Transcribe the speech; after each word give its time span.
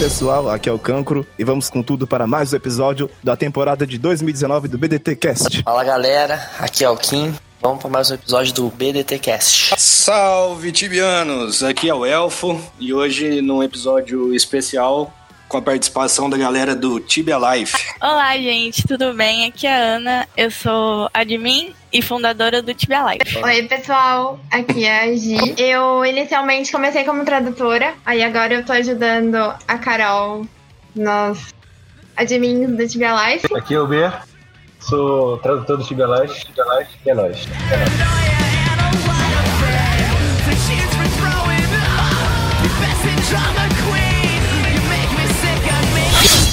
Pessoal, 0.00 0.48
aqui 0.48 0.66
é 0.66 0.72
o 0.72 0.78
Cancro 0.78 1.26
e 1.38 1.44
vamos 1.44 1.68
com 1.68 1.82
tudo 1.82 2.06
para 2.06 2.26
mais 2.26 2.54
um 2.54 2.56
episódio 2.56 3.10
da 3.22 3.36
temporada 3.36 3.86
de 3.86 3.98
2019 3.98 4.66
do 4.66 4.78
BDT 4.78 5.14
Cast. 5.14 5.62
Fala 5.62 5.84
galera, 5.84 6.50
aqui 6.58 6.82
é 6.82 6.88
o 6.88 6.96
Kim. 6.96 7.34
Vamos 7.60 7.82
para 7.82 7.90
mais 7.90 8.10
um 8.10 8.14
episódio 8.14 8.54
do 8.54 8.70
BDT 8.70 9.18
Cast. 9.18 9.74
Salve 9.76 10.72
tibianos! 10.72 11.62
Aqui 11.62 11.90
é 11.90 11.94
o 11.94 12.06
Elfo 12.06 12.58
e 12.78 12.94
hoje 12.94 13.42
num 13.42 13.62
episódio 13.62 14.34
especial 14.34 15.12
com 15.50 15.56
a 15.56 15.62
participação 15.62 16.30
da 16.30 16.38
galera 16.38 16.76
do 16.76 17.00
Tibia 17.00 17.36
Life. 17.36 17.76
Olá, 18.00 18.36
gente, 18.38 18.86
tudo 18.86 19.12
bem? 19.12 19.46
Aqui 19.46 19.66
é 19.66 19.74
a 19.74 19.96
Ana, 19.96 20.28
eu 20.36 20.48
sou 20.48 21.10
admin 21.12 21.74
e 21.92 22.00
fundadora 22.00 22.62
do 22.62 22.72
Tibia 22.72 23.02
Life. 23.02 23.36
Oi, 23.36 23.62
pessoal, 23.64 24.38
aqui 24.48 24.84
é 24.84 25.02
a 25.02 25.16
Gi. 25.16 25.56
Eu 25.58 26.06
inicialmente 26.06 26.70
comecei 26.70 27.02
como 27.02 27.24
tradutora, 27.24 27.94
aí 28.06 28.22
agora 28.22 28.54
eu 28.54 28.64
tô 28.64 28.72
ajudando 28.72 29.34
a 29.66 29.78
Carol 29.78 30.46
nos 30.94 31.52
admins 32.16 32.70
do 32.70 32.88
Tibia 32.88 33.12
Life. 33.12 33.52
Aqui 33.52 33.74
é 33.74 33.80
o 33.80 33.88
B, 33.88 34.08
sou 34.78 35.36
tradutor 35.38 35.78
do 35.78 35.84
Tibia 35.84 36.06
Life, 36.06 36.46
Tibia 36.46 36.64
Life 36.78 36.92
e 37.04 37.10
é 37.10 37.14
nóis. 37.14 38.19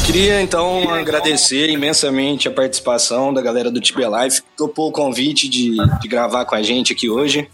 Queria 0.07 0.41
então 0.41 0.89
agradecer 0.89 1.69
imensamente 1.69 2.47
a 2.47 2.51
participação 2.51 3.33
da 3.33 3.41
galera 3.41 3.69
do 3.69 3.81
Tibia 3.81 4.07
Life, 4.07 4.41
que 4.41 4.47
topou 4.55 4.87
o 4.87 4.91
convite 4.91 5.49
de, 5.49 5.75
de 5.99 6.07
gravar 6.07 6.45
com 6.45 6.55
a 6.55 6.63
gente 6.63 6.93
aqui 6.93 7.09
hoje. 7.09 7.45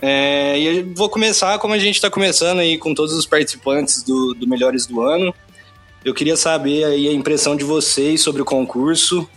É, 0.00 0.58
e 0.58 0.78
eu 0.78 0.94
vou 0.94 1.10
começar 1.10 1.58
como 1.58 1.74
a 1.74 1.78
gente 1.78 1.96
está 1.96 2.08
começando 2.08 2.60
aí 2.60 2.78
com 2.78 2.94
todos 2.94 3.12
os 3.12 3.26
participantes 3.26 4.02
do, 4.02 4.32
do 4.32 4.48
Melhores 4.48 4.86
do 4.86 5.02
Ano. 5.02 5.34
Eu 6.02 6.14
queria 6.14 6.34
saber 6.34 6.82
aí 6.84 7.08
a 7.08 7.12
impressão 7.12 7.54
de 7.54 7.62
vocês 7.62 8.22
sobre 8.22 8.40
o 8.40 8.44
concurso. 8.46 9.28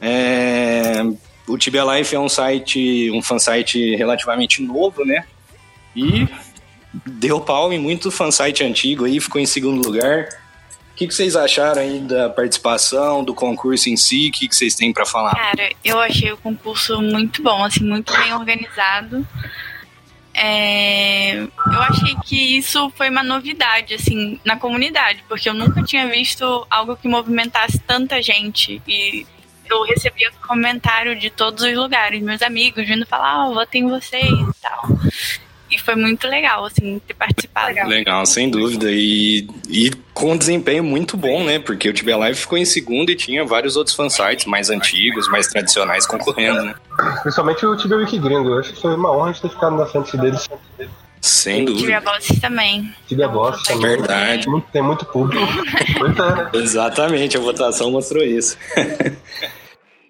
É, 0.00 1.04
o 1.46 1.56
Tibia 1.56 1.84
Life 1.84 2.12
é 2.12 2.18
um 2.18 2.28
site, 2.28 3.08
um 3.12 3.22
fansite 3.22 3.94
relativamente 3.94 4.60
novo, 4.60 5.04
né? 5.04 5.24
E 5.94 6.26
deu 7.06 7.40
pau 7.40 7.72
em 7.72 7.78
muito 7.78 8.10
fansite 8.10 8.64
antigo 8.64 9.04
aí, 9.04 9.20
ficou 9.20 9.40
em 9.40 9.46
segundo 9.46 9.80
lugar. 9.80 10.28
Que, 11.00 11.08
que 11.08 11.14
vocês 11.14 11.34
acharam 11.34 11.80
aí 11.80 11.98
da 12.00 12.28
participação, 12.28 13.24
do 13.24 13.34
concurso 13.34 13.88
em 13.88 13.96
si? 13.96 14.28
O 14.28 14.32
que, 14.32 14.46
que 14.46 14.54
vocês 14.54 14.74
têm 14.74 14.92
para 14.92 15.06
falar? 15.06 15.34
Cara, 15.34 15.70
eu 15.82 15.98
achei 15.98 16.30
o 16.30 16.36
concurso 16.36 17.00
muito 17.00 17.42
bom, 17.42 17.64
assim, 17.64 17.82
muito 17.82 18.12
bem 18.12 18.34
organizado. 18.34 19.26
É, 20.34 21.36
eu 21.38 21.82
achei 21.88 22.14
que 22.26 22.58
isso 22.58 22.92
foi 22.96 23.08
uma 23.08 23.22
novidade, 23.22 23.94
assim, 23.94 24.38
na 24.44 24.58
comunidade, 24.58 25.24
porque 25.26 25.48
eu 25.48 25.54
nunca 25.54 25.82
tinha 25.82 26.06
visto 26.06 26.66
algo 26.68 26.94
que 26.94 27.08
movimentasse 27.08 27.78
tanta 27.78 28.20
gente. 28.20 28.82
E 28.86 29.26
eu 29.70 29.82
recebia 29.84 30.30
comentário 30.46 31.18
de 31.18 31.30
todos 31.30 31.64
os 31.64 31.74
lugares, 31.74 32.22
meus 32.22 32.42
amigos 32.42 32.86
vindo 32.86 33.06
falar, 33.06 33.48
ó, 33.48 33.54
votei 33.54 33.80
em 33.80 33.88
vocês 33.88 34.28
e 34.28 34.60
tal. 34.60 34.86
Foi 35.82 35.94
muito 35.94 36.26
legal, 36.26 36.64
assim, 36.64 37.00
ter 37.06 37.14
participado. 37.14 37.88
Legal, 37.88 38.24
sem 38.26 38.50
dúvida. 38.50 38.90
E, 38.90 39.48
e 39.68 39.90
com 40.14 40.32
um 40.32 40.36
desempenho 40.36 40.84
muito 40.84 41.16
bom, 41.16 41.44
né? 41.44 41.58
Porque 41.58 41.88
o 41.88 41.92
Tibia 41.92 42.16
Live 42.16 42.38
ficou 42.38 42.58
em 42.58 42.64
segundo 42.64 43.10
e 43.10 43.16
tinha 43.16 43.44
vários 43.44 43.76
outros 43.76 43.96
fansites 43.96 44.46
mais 44.46 44.70
antigos, 44.70 45.28
mais 45.28 45.46
tradicionais 45.46 46.06
concorrendo, 46.06 46.62
né? 46.62 46.74
Principalmente 47.22 47.64
o 47.64 47.76
Tibia 47.76 47.96
Wiki 47.96 48.18
Gringo, 48.18 48.50
eu 48.50 48.58
acho 48.60 48.72
que 48.72 48.80
foi 48.80 48.94
uma 48.94 49.10
honra 49.10 49.32
de 49.32 49.40
ter 49.40 49.48
ficado 49.50 49.76
na 49.76 49.86
frente 49.86 50.16
deles. 50.16 50.48
Sem 51.20 51.66
dúvida. 51.66 51.98
a 51.98 52.00
Bosses 52.00 52.40
também. 52.40 52.94
Tibia 53.06 53.28
Boss 53.28 53.62
também. 53.62 53.82
Verdade. 53.82 54.46
Tem 54.72 54.82
muito 54.82 55.04
público. 55.04 55.46
Muita, 55.98 56.34
né? 56.34 56.50
Exatamente, 56.54 57.36
a 57.36 57.40
votação 57.40 57.90
mostrou 57.90 58.22
isso. 58.22 58.56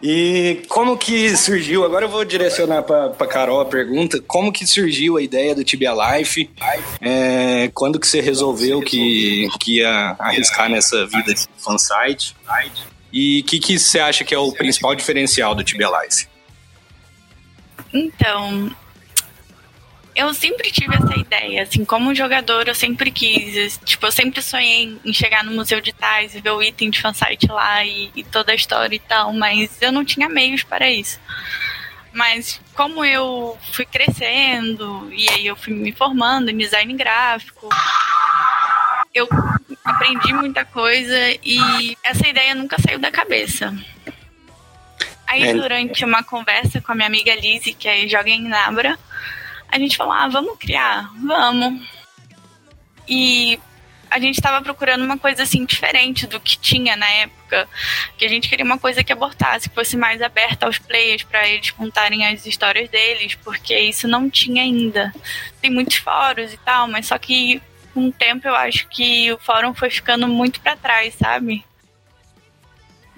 e 0.02 0.62
como 0.68 0.96
que 0.96 1.36
surgiu? 1.36 1.84
Agora 1.84 2.06
eu 2.06 2.08
vou 2.08 2.24
direcionar 2.24 2.82
para 2.82 3.26
Carol 3.26 3.60
a 3.60 3.66
pergunta. 3.66 4.22
Como 4.26 4.52
que 4.52 4.66
surgiu 4.66 5.16
a 5.16 5.22
ideia 5.22 5.54
do 5.54 5.62
Tibia 5.62 5.92
Life? 5.92 6.48
É, 7.00 7.70
quando 7.74 8.00
que 8.00 8.06
você 8.06 8.20
resolveu 8.20 8.80
que, 8.80 9.48
que 9.60 9.78
ia 9.78 10.16
arriscar 10.18 10.70
nessa 10.70 11.06
vida 11.06 11.34
de 11.34 11.46
fansite? 11.58 12.34
E 13.12 13.40
o 13.40 13.44
que, 13.44 13.58
que 13.58 13.78
você 13.78 13.98
acha 13.98 14.24
que 14.24 14.34
é 14.34 14.38
o 14.38 14.52
principal 14.52 14.94
diferencial 14.94 15.54
do 15.54 15.62
Tibia 15.62 15.88
Life? 15.88 16.26
Então, 17.92 18.70
eu 20.20 20.34
sempre 20.34 20.70
tive 20.70 20.94
essa 20.94 21.18
ideia, 21.18 21.62
assim, 21.62 21.82
como 21.84 22.14
jogador 22.14 22.68
eu 22.68 22.74
sempre 22.74 23.10
quis, 23.10 23.80
tipo, 23.84 24.04
eu 24.06 24.12
sempre 24.12 24.42
sonhei 24.42 24.98
em 25.02 25.12
chegar 25.12 25.42
no 25.42 25.52
Museu 25.52 25.80
de 25.80 25.92
Tais 25.92 26.34
e 26.34 26.40
ver 26.40 26.50
o 26.50 26.62
item 26.62 26.90
de 26.90 27.00
fansite 27.00 27.46
lá 27.46 27.82
e, 27.84 28.10
e 28.14 28.22
toda 28.22 28.52
a 28.52 28.54
história 28.54 28.94
e 28.94 28.98
tal, 28.98 29.32
mas 29.32 29.80
eu 29.80 29.90
não 29.90 30.04
tinha 30.04 30.28
meios 30.28 30.62
para 30.62 30.90
isso. 30.90 31.18
Mas 32.12 32.60
como 32.74 33.02
eu 33.04 33.56
fui 33.72 33.86
crescendo 33.86 35.10
e 35.12 35.28
aí 35.30 35.46
eu 35.46 35.56
fui 35.56 35.72
me 35.72 35.92
formando 35.92 36.50
em 36.50 36.58
design 36.58 36.92
gráfico, 36.94 37.68
eu 39.14 39.26
aprendi 39.84 40.34
muita 40.34 40.64
coisa 40.64 41.16
e 41.42 41.96
essa 42.04 42.28
ideia 42.28 42.54
nunca 42.54 42.76
saiu 42.78 42.98
da 42.98 43.10
cabeça. 43.10 43.74
Aí 45.26 45.44
É. 45.44 45.54
durante 45.54 46.04
uma 46.04 46.22
conversa 46.22 46.80
com 46.80 46.92
a 46.92 46.94
minha 46.94 47.06
amiga 47.06 47.34
Lizzie, 47.34 47.72
que 47.72 47.88
aí 47.88 48.08
joga 48.08 48.28
em 48.28 48.48
Nabra, 48.48 48.98
a 49.70 49.78
gente 49.78 49.96
falou, 49.96 50.12
ah, 50.12 50.28
vamos 50.28 50.58
criar, 50.58 51.10
vamos. 51.22 51.86
E 53.08 53.58
a 54.10 54.18
gente 54.18 54.34
estava 54.34 54.60
procurando 54.60 55.04
uma 55.04 55.16
coisa 55.16 55.44
assim 55.44 55.64
diferente 55.64 56.26
do 56.26 56.40
que 56.40 56.58
tinha 56.58 56.96
na 56.96 57.08
época, 57.08 57.68
que 58.18 58.24
a 58.24 58.28
gente 58.28 58.48
queria 58.48 58.64
uma 58.64 58.78
coisa 58.78 59.04
que 59.04 59.12
abortasse, 59.12 59.68
que 59.68 59.74
fosse 59.74 59.96
mais 59.96 60.20
aberta 60.20 60.66
aos 60.66 60.78
players 60.78 61.22
para 61.22 61.48
eles 61.48 61.70
contarem 61.70 62.26
as 62.26 62.44
histórias 62.44 62.88
deles, 62.88 63.36
porque 63.36 63.78
isso 63.78 64.08
não 64.08 64.28
tinha 64.28 64.62
ainda. 64.62 65.12
Tem 65.60 65.70
muitos 65.70 65.96
fóruns 65.96 66.52
e 66.52 66.56
tal, 66.58 66.88
mas 66.88 67.06
só 67.06 67.16
que 67.18 67.62
com 67.94 68.08
o 68.08 68.12
tempo 68.12 68.48
eu 68.48 68.54
acho 68.54 68.88
que 68.88 69.32
o 69.32 69.38
fórum 69.38 69.72
foi 69.74 69.90
ficando 69.90 70.26
muito 70.26 70.60
para 70.60 70.76
trás, 70.76 71.14
sabe? 71.14 71.64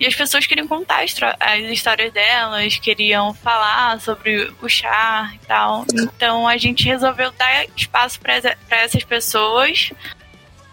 E 0.03 0.07
as 0.07 0.17
pessoas 0.17 0.45
queriam 0.49 0.67
contar 0.67 1.05
as, 1.05 1.63
histórias 1.71 2.13
delas, 2.13 2.77
queriam 2.77 3.33
falar 3.33 4.01
sobre 4.01 4.53
o 4.61 4.69
chá 4.69 5.31
e 5.33 5.47
tal. 5.47 5.87
Então 5.95 6.49
a 6.49 6.57
gente 6.57 6.85
resolveu 6.85 7.31
dar 7.31 7.67
espaço 7.77 8.19
para 8.19 8.35
essas 8.69 9.05
pessoas 9.05 9.93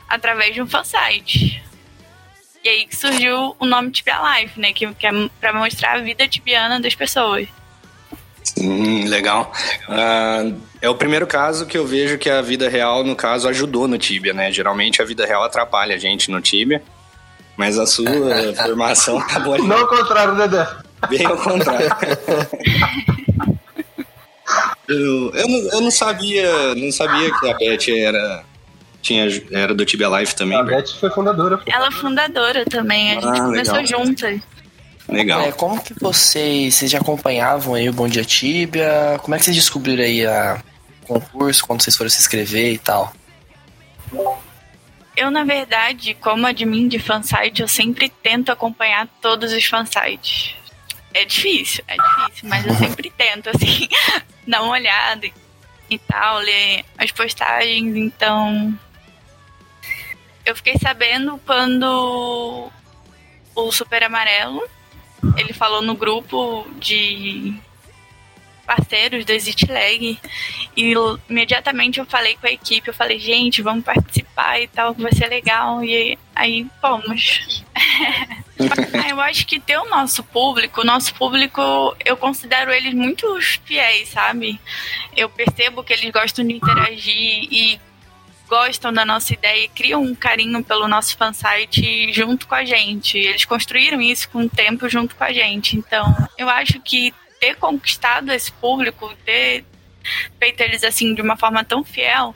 através 0.09 0.55
de 0.55 0.63
um 0.63 0.67
fansite. 0.67 1.63
E 2.63 2.69
aí 2.69 2.87
que 2.87 2.95
surgiu 2.95 3.55
o 3.59 3.67
nome 3.67 3.91
Tibia 3.91 4.17
Life, 4.19 4.59
né? 4.59 4.73
Que, 4.73 4.91
que 4.95 5.05
é 5.05 5.11
para 5.39 5.53
mostrar 5.53 5.99
a 5.99 6.01
vida 6.01 6.27
tibiana 6.27 6.79
das 6.79 6.95
pessoas. 6.95 7.47
Hum, 8.57 9.07
legal. 9.07 9.53
Ah, 9.87 10.51
é 10.81 10.89
o 10.89 10.95
primeiro 10.95 11.27
caso 11.27 11.67
que 11.67 11.77
eu 11.77 11.85
vejo 11.85 12.17
que 12.17 12.31
a 12.31 12.41
vida 12.41 12.67
real, 12.67 13.03
no 13.03 13.15
caso, 13.15 13.47
ajudou 13.47 13.87
no 13.87 13.99
Tibia, 13.99 14.33
né? 14.33 14.51
Geralmente 14.51 15.03
a 15.03 15.05
vida 15.05 15.23
real 15.23 15.43
atrapalha 15.43 15.93
a 15.93 15.99
gente 15.99 16.31
no 16.31 16.41
Tibia, 16.41 16.81
mas 17.59 17.77
a 17.77 17.85
sua 17.85 18.05
formação 18.55 19.19
acabou 19.19 19.61
Não 19.61 19.79
ao 19.79 19.87
contrário, 19.87 20.33
Dedé. 20.35 20.65
bem 21.09 21.25
ao 21.25 21.35
contrário. 21.35 21.89
eu, 24.87 25.31
eu, 25.35 25.47
não, 25.47 25.57
eu 25.73 25.81
não 25.81 25.91
sabia, 25.91 26.73
não 26.75 26.89
sabia 26.89 27.29
que 27.37 27.49
a 27.49 27.57
Beth 27.57 27.89
era, 27.89 28.43
tinha, 29.01 29.27
era 29.51 29.75
do 29.75 29.83
Tibia 29.85 30.07
Life 30.07 30.35
também. 30.37 30.57
A 30.57 30.63
Beth 30.63 30.87
foi 31.01 31.09
fundadora. 31.11 31.59
Ela 31.65 31.87
é 31.87 31.91
fundadora 31.91 32.63
também, 32.63 33.11
a 33.11 33.15
gente 33.15 33.39
Ah, 33.41 33.43
começou 33.43 33.75
legal. 33.75 34.05
juntas. 34.05 34.39
Legal. 35.09 35.41
É, 35.41 35.51
como 35.51 35.83
que 35.83 35.93
vocês, 35.99 36.75
vocês 36.75 36.89
já 36.89 36.99
acompanhavam 36.99 37.73
aí 37.73 37.89
o 37.89 37.93
Bom 37.93 38.07
Dia 38.07 38.23
Tibia? 38.23 39.19
Como 39.21 39.35
é 39.35 39.37
que 39.37 39.43
vocês 39.43 39.55
descobriram 39.57 40.03
aí 40.03 40.25
a 40.25 40.61
o 41.03 41.19
concurso, 41.19 41.65
quando 41.65 41.81
vocês 41.81 41.97
foram 41.97 42.09
se 42.09 42.19
inscrever 42.21 42.71
e 42.71 42.77
tal? 42.77 43.11
Eu, 45.19 45.29
na 45.29 45.43
verdade, 45.43 46.13
como 46.13 46.47
admin 46.47 46.87
de 46.87 46.97
fansite, 46.97 47.61
eu 47.61 47.67
sempre 47.67 48.07
tento 48.07 48.53
acompanhar 48.53 49.05
todos 49.21 49.51
os 49.51 49.65
fansites. 49.65 50.55
É 51.13 51.25
difícil, 51.25 51.83
é 51.89 51.97
difícil, 51.97 52.47
mas 52.47 52.65
eu 52.65 52.73
sempre 52.75 53.09
tento, 53.17 53.49
assim, 53.49 53.89
dar 54.47 54.61
uma 54.61 54.71
olhada 54.71 55.25
e- 55.25 55.33
e 55.89 55.97
tal, 55.99 56.37
ler 56.37 56.85
as 56.97 57.11
postagens, 57.11 57.95
então. 57.97 58.73
Eu 60.45 60.55
fiquei 60.55 60.77
sabendo 60.81 61.37
quando 61.45 62.71
o 63.53 63.71
Super 63.73 64.03
Amarelo 64.03 64.63
ele 65.35 65.51
falou 65.51 65.81
no 65.81 65.95
grupo 65.95 66.65
de 66.79 67.53
parceiros 68.69 69.25
do 69.25 69.31
Exit 69.31 69.65
Lag 69.65 70.19
e 70.77 70.93
imediatamente 71.27 71.99
eu 71.99 72.05
falei 72.05 72.37
com 72.37 72.45
a 72.45 72.51
equipe, 72.51 72.87
eu 72.87 72.93
falei, 72.93 73.17
gente, 73.17 73.63
vamos 73.63 73.83
participar 73.83 74.61
e 74.61 74.67
tal, 74.67 74.93
vai 74.93 75.11
ser 75.11 75.27
legal. 75.27 75.83
E 75.83 76.15
aí 76.35 76.67
fomos. 76.79 77.63
Eu 79.09 79.21
acho 79.21 79.47
que 79.47 79.57
ter 79.57 79.77
o 79.77 79.87
nosso 79.87 80.21
público, 80.21 80.81
o 80.81 80.83
nosso 80.83 81.15
público, 81.15 81.95
eu 82.03 82.17
considero 82.17 82.73
eles 82.73 82.93
muito 82.93 83.25
fiéis, 83.63 84.09
sabe? 84.09 84.59
Eu 85.15 85.29
percebo 85.29 85.81
que 85.81 85.93
eles 85.93 86.11
gostam 86.11 86.45
de 86.45 86.55
interagir 86.55 87.47
e 87.49 87.79
gostam 88.49 88.91
da 88.91 89.05
nossa 89.05 89.33
ideia 89.33 89.63
e 89.63 89.69
criam 89.69 90.03
um 90.03 90.13
carinho 90.13 90.61
pelo 90.61 90.89
nosso 90.89 91.15
fansite 91.15 92.11
junto 92.11 92.47
com 92.47 92.55
a 92.55 92.65
gente. 92.65 93.17
Eles 93.17 93.45
construíram 93.45 94.01
isso 94.01 94.29
com 94.29 94.39
o 94.39 94.49
tempo 94.49 94.89
junto 94.89 95.15
com 95.15 95.23
a 95.23 95.31
gente. 95.31 95.77
Então, 95.77 96.13
eu 96.37 96.49
acho 96.49 96.81
que 96.81 97.13
ter 97.39 97.55
conquistado 97.55 98.31
esse 98.31 98.51
público, 98.51 99.11
ter 99.25 99.63
feito 100.39 100.61
eles 100.61 100.83
assim 100.83 101.13
de 101.13 101.21
uma 101.21 101.37
forma 101.37 101.63
tão 101.63 101.83
fiel, 101.83 102.35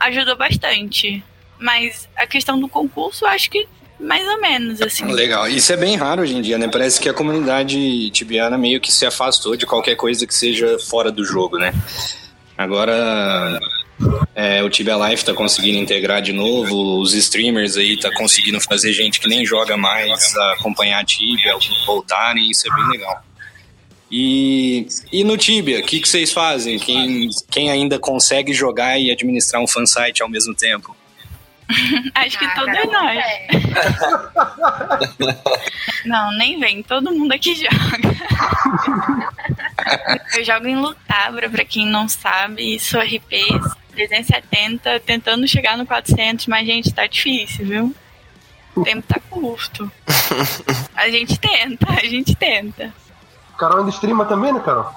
ajudou 0.00 0.36
bastante. 0.36 1.22
Mas 1.58 2.08
a 2.16 2.26
questão 2.26 2.58
do 2.58 2.68
concurso, 2.68 3.24
eu 3.24 3.28
acho 3.28 3.50
que 3.50 3.66
mais 3.98 4.26
ou 4.28 4.40
menos, 4.40 4.80
assim. 4.80 5.04
Legal. 5.06 5.48
Isso 5.48 5.72
é 5.72 5.76
bem 5.76 5.96
raro 5.96 6.22
hoje 6.22 6.36
em 6.36 6.40
dia, 6.40 6.56
né? 6.56 6.68
Parece 6.68 7.00
que 7.00 7.08
a 7.08 7.14
comunidade 7.14 8.10
tibiana 8.10 8.56
meio 8.56 8.80
que 8.80 8.92
se 8.92 9.04
afastou 9.04 9.56
de 9.56 9.66
qualquer 9.66 9.96
coisa 9.96 10.26
que 10.26 10.34
seja 10.34 10.78
fora 10.78 11.10
do 11.10 11.24
jogo, 11.24 11.58
né? 11.58 11.72
Agora 12.56 13.58
é, 14.34 14.62
o 14.62 14.70
Tibia 14.70 14.96
Life 14.96 15.24
tá 15.24 15.34
conseguindo 15.34 15.78
integrar 15.78 16.22
de 16.22 16.32
novo, 16.32 17.00
os 17.00 17.12
streamers 17.14 17.76
aí 17.76 17.98
tá 17.98 18.10
conseguindo 18.14 18.60
fazer 18.60 18.92
gente 18.92 19.18
que 19.18 19.28
nem 19.28 19.44
joga 19.44 19.76
mais 19.76 20.36
acompanhar 20.52 21.00
a 21.00 21.04
Tibia, 21.04 21.54
voltarem, 21.86 22.50
isso 22.50 22.66
é 22.70 22.74
bem 22.74 22.88
legal. 22.88 23.24
E, 24.10 24.86
e 25.12 25.22
no 25.22 25.36
Tibia, 25.36 25.80
o 25.80 25.82
que, 25.82 26.00
que 26.00 26.08
vocês 26.08 26.32
fazem? 26.32 26.78
Quem, 26.78 27.28
quem 27.50 27.70
ainda 27.70 27.98
consegue 27.98 28.54
jogar 28.54 28.98
e 28.98 29.10
administrar 29.10 29.62
um 29.62 29.66
fansite 29.66 30.22
ao 30.22 30.28
mesmo 30.28 30.54
tempo? 30.54 30.96
Acho 32.14 32.38
que 32.38 32.44
Ah, 32.46 32.54
todos 32.54 32.92
nós. 32.92 33.18
é. 33.18 33.48
Não, 36.08 36.32
nem 36.38 36.58
vem, 36.58 36.82
todo 36.82 37.12
mundo 37.12 37.32
aqui 37.32 37.54
joga. 37.60 38.16
Eu 40.36 40.44
jogo 40.44 40.66
em 40.66 40.76
Lutabra, 40.76 41.50
pra 41.50 41.64
quem 41.64 41.86
não 41.86 42.08
sabe, 42.08 42.78
sou 42.78 43.00
RP 43.00 43.42
370, 43.92 45.00
tentando 45.00 45.46
chegar 45.46 45.76
no 45.76 45.84
400, 45.84 46.46
mas, 46.46 46.66
gente, 46.66 46.92
tá 46.94 47.06
difícil, 47.06 47.66
viu? 47.66 47.94
O 48.74 48.82
tempo 48.84 49.02
tá 49.06 49.20
curto. 49.28 49.90
A 50.94 51.10
gente 51.10 51.38
tenta, 51.38 51.86
a 51.92 52.06
gente 52.06 52.34
tenta. 52.34 52.94
Carol 53.58 53.78
ainda 53.78 53.90
streama 53.90 54.24
também, 54.24 54.52
né, 54.52 54.60
Carol? 54.64 54.90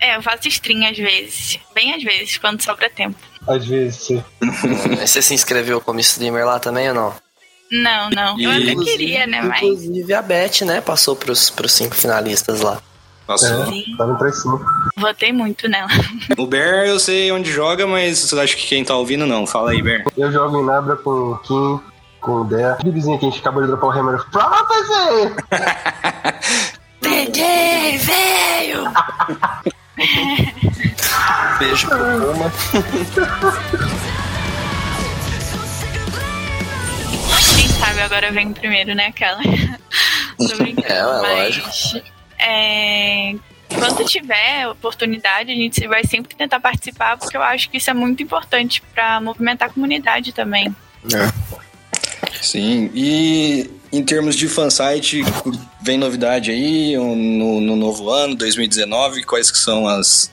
É, 0.00 0.16
eu 0.16 0.22
faço 0.22 0.48
stream 0.48 0.88
às 0.88 0.96
vezes, 0.96 1.60
bem 1.74 1.94
às 1.94 2.02
vezes, 2.02 2.38
quando 2.38 2.62
sobra 2.62 2.88
tempo. 2.88 3.16
Às 3.46 3.66
vezes, 3.66 3.96
sim. 3.96 4.24
Você 4.98 5.20
se 5.20 5.34
inscreveu 5.34 5.80
como 5.80 6.00
streamer 6.00 6.46
lá 6.46 6.58
também 6.58 6.88
ou 6.88 6.94
não? 6.94 7.14
Não, 7.70 8.10
não, 8.10 8.40
eu 8.40 8.50
até 8.50 8.74
queria, 8.74 9.26
né, 9.26 9.42
mas... 9.42 9.62
Inclusive 9.62 10.14
a 10.14 10.22
Beth, 10.22 10.62
né, 10.64 10.80
passou 10.80 11.14
pros, 11.14 11.50
pros 11.50 11.72
cinco 11.72 11.94
finalistas 11.94 12.62
lá. 12.62 12.80
Nossa, 13.28 13.64
Sim, 13.66 13.84
Tá 13.96 14.06
no 14.06 14.18
35. 14.18 14.60
votei 14.96 15.32
muito 15.32 15.68
nela. 15.68 15.88
o 16.36 16.46
Bear 16.48 16.86
eu 16.86 16.98
sei 16.98 17.30
onde 17.30 17.52
joga, 17.52 17.86
mas 17.86 18.32
acho 18.34 18.56
que 18.56 18.66
quem 18.66 18.84
tá 18.84 18.96
ouvindo 18.96 19.24
não. 19.24 19.46
Fala 19.46 19.70
aí, 19.70 19.80
Bear. 19.80 20.02
Eu 20.16 20.32
jogo 20.32 20.60
em 20.60 20.64
Nabra 20.64 20.96
com 20.96 21.10
o 21.10 21.38
Kim, 21.38 21.80
com 22.20 22.40
o 22.40 22.44
Dea. 22.44 22.72
Aquele 22.72 22.90
vizinho 22.90 23.18
que 23.20 23.26
a 23.26 23.30
gente 23.30 23.38
acabou 23.40 23.62
de 23.62 23.68
dropar 23.68 23.90
o 23.90 23.92
Hammer. 23.92 24.20
Fala, 24.32 24.64
parceiro! 24.66 25.36
Peguei, 27.32 27.98
veio! 27.98 28.84
Beijo 31.60 31.86
pro 31.86 31.98
Puma. 31.98 32.52
Quem 37.56 37.68
sabe 37.68 38.00
agora 38.00 38.32
vem 38.32 38.52
primeiro, 38.52 38.96
né, 38.96 39.06
aquela? 39.06 39.40
Tô 40.38 40.56
brincando, 40.56 41.24
É, 41.26 41.46
é 41.46 41.50
mas... 41.50 42.02
É, 42.40 43.34
quando 43.78 44.04
tiver 44.06 44.66
oportunidade, 44.66 45.52
a 45.52 45.54
gente 45.54 45.86
vai 45.86 46.02
sempre 46.04 46.34
tentar 46.34 46.58
participar, 46.58 47.16
porque 47.16 47.36
eu 47.36 47.42
acho 47.42 47.70
que 47.70 47.76
isso 47.76 47.90
é 47.90 47.94
muito 47.94 48.22
importante 48.22 48.82
pra 48.92 49.20
movimentar 49.20 49.68
a 49.68 49.72
comunidade 49.72 50.32
também. 50.32 50.74
Sim, 52.40 52.90
e 52.92 53.70
em 53.92 54.02
termos 54.04 54.36
de 54.36 54.48
fansite, 54.48 55.22
vem 55.80 55.98
novidade 55.98 56.50
aí 56.50 56.96
no, 56.96 57.60
no 57.60 57.76
novo 57.76 58.08
ano, 58.10 58.34
2019, 58.34 59.24
quais 59.24 59.50
que 59.50 59.58
são 59.58 59.88
as 59.88 60.30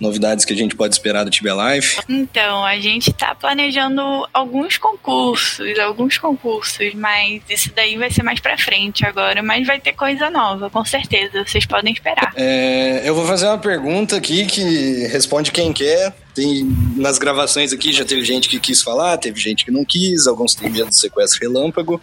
novidades 0.00 0.44
que 0.44 0.52
a 0.52 0.56
gente 0.56 0.74
pode 0.74 0.94
esperar 0.94 1.24
do 1.24 1.30
Tibia 1.30 1.54
Life? 1.54 2.00
Então, 2.08 2.64
a 2.64 2.78
gente 2.78 3.12
tá 3.12 3.34
planejando 3.34 4.02
alguns 4.32 4.78
concursos, 4.78 5.78
alguns 5.78 6.18
concursos, 6.18 6.94
mas 6.94 7.42
isso 7.48 7.70
daí 7.74 7.96
vai 7.96 8.10
ser 8.10 8.22
mais 8.22 8.40
pra 8.40 8.56
frente 8.56 9.04
agora, 9.04 9.42
mas 9.42 9.66
vai 9.66 9.80
ter 9.80 9.92
coisa 9.92 10.30
nova, 10.30 10.70
com 10.70 10.84
certeza, 10.84 11.44
vocês 11.44 11.66
podem 11.66 11.92
esperar. 11.92 12.32
É, 12.34 13.02
eu 13.04 13.14
vou 13.14 13.26
fazer 13.26 13.46
uma 13.46 13.58
pergunta 13.58 14.16
aqui 14.16 14.46
que 14.46 15.06
responde 15.08 15.52
quem 15.52 15.72
quer. 15.72 16.14
Tem, 16.34 16.64
nas 16.96 17.18
gravações 17.18 17.72
aqui 17.72 17.92
já 17.92 18.04
teve 18.04 18.24
gente 18.24 18.48
que 18.48 18.60
quis 18.60 18.82
falar, 18.82 19.18
teve 19.18 19.40
gente 19.40 19.64
que 19.64 19.70
não 19.70 19.84
quis, 19.84 20.26
alguns 20.26 20.54
têm 20.54 20.70
medo 20.70 20.88
do 20.88 20.94
sequestro 20.94 21.40
relâmpago. 21.40 22.00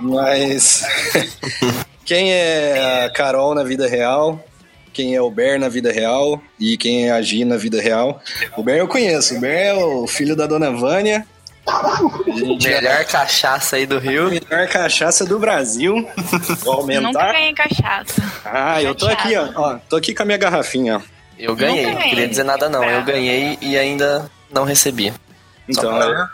Mas 0.00 0.82
quem 2.04 2.32
é 2.32 3.04
a 3.04 3.10
Carol 3.10 3.54
na 3.54 3.62
vida 3.62 3.86
real? 3.86 4.42
Quem 4.92 5.14
é 5.14 5.22
o 5.22 5.30
Ber 5.30 5.58
na 5.58 5.68
vida 5.68 5.90
real? 5.90 6.40
E 6.60 6.76
quem 6.76 7.08
é 7.08 7.12
a 7.12 7.22
Gi 7.22 7.44
na 7.44 7.56
vida 7.56 7.80
real? 7.80 8.20
O 8.56 8.62
Ber 8.62 8.78
eu 8.78 8.88
conheço. 8.88 9.36
O 9.36 9.40
Ber 9.40 9.54
é 9.68 9.74
o 9.74 10.06
filho 10.06 10.36
da 10.36 10.46
dona 10.46 10.70
Vânia. 10.70 11.26
É 11.66 12.68
Melhor 12.68 13.04
cachaça 13.04 13.76
aí 13.76 13.86
do 13.86 13.96
a 13.96 14.00
Rio. 14.00 14.28
melhor 14.28 14.66
cachaça 14.68 15.24
do 15.24 15.38
Brasil. 15.38 15.94
Vou 16.60 16.84
Nunca 16.86 16.94
aumentar. 16.98 17.32
ganhei 17.32 17.54
cachaça. 17.54 18.22
Ah, 18.44 18.82
eu 18.82 18.94
tô 18.94 19.06
aqui, 19.06 19.34
ó, 19.36 19.48
ó. 19.54 19.78
Tô 19.88 19.96
aqui 19.96 20.12
com 20.12 20.24
a 20.24 20.26
minha 20.26 20.38
garrafinha, 20.38 20.96
ó. 20.98 21.00
Eu 21.38 21.56
ganhei, 21.56 21.86
não 21.86 21.96
queria 22.02 22.28
dizer 22.28 22.44
nada 22.44 22.68
não. 22.68 22.84
Eu 22.84 23.02
ganhei 23.04 23.58
e 23.60 23.78
ainda 23.78 24.30
não 24.52 24.64
recebi. 24.64 25.12
Então, 25.68 25.96
eu, 26.02 26.26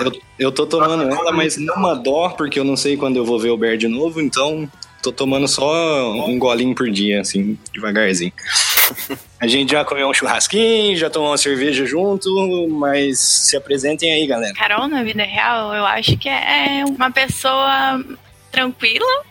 eu, 0.00 0.12
eu 0.38 0.52
tô 0.52 0.66
tomando 0.66 1.02
ela, 1.02 1.32
mas 1.32 1.56
numa 1.56 1.94
dó, 1.94 2.30
porque 2.30 2.58
eu 2.58 2.64
não 2.64 2.76
sei 2.76 2.96
quando 2.96 3.16
eu 3.16 3.24
vou 3.24 3.38
ver 3.38 3.50
o 3.50 3.56
Bear 3.56 3.76
de 3.76 3.88
novo, 3.88 4.20
então 4.20 4.70
tô 5.02 5.12
tomando 5.12 5.46
só 5.46 6.12
um 6.26 6.38
golinho 6.38 6.74
por 6.74 6.90
dia, 6.90 7.20
assim, 7.20 7.58
devagarzinho. 7.72 8.32
A 9.40 9.46
gente 9.46 9.70
já 9.70 9.84
comeu 9.84 10.08
um 10.08 10.14
churrasquinho, 10.14 10.96
já 10.96 11.08
tomou 11.08 11.30
uma 11.30 11.38
cerveja 11.38 11.86
junto, 11.86 12.68
mas 12.68 13.20
se 13.20 13.56
apresentem 13.56 14.12
aí, 14.12 14.26
galera. 14.26 14.52
Carol, 14.54 14.88
na 14.88 15.04
vida 15.04 15.22
real, 15.22 15.72
eu 15.74 15.86
acho 15.86 16.16
que 16.16 16.28
é 16.28 16.84
uma 16.84 17.10
pessoa 17.10 18.02
tranquila, 18.50 19.22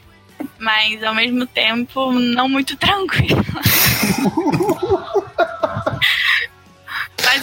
mas 0.58 1.04
ao 1.04 1.14
mesmo 1.14 1.46
tempo 1.46 2.14
não 2.14 2.48
muito 2.48 2.78
tranquila. 2.78 3.44